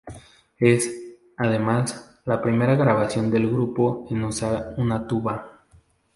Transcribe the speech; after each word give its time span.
Es, 0.57 0.89
además, 1.37 2.21
la 2.25 2.41
primera 2.41 2.73
grabación 2.73 3.29
del 3.29 3.47
grupo 3.51 4.07
en 4.09 4.23
usar 4.23 4.73
una 4.77 5.05
tuba. 5.05 5.61